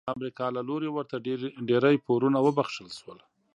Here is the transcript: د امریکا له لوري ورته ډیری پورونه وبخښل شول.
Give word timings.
د 0.01 0.07
امریکا 0.17 0.45
له 0.55 0.61
لوري 0.69 0.89
ورته 0.91 1.15
ډیری 1.69 1.95
پورونه 2.05 2.37
وبخښل 2.41 2.89
شول. 2.99 3.19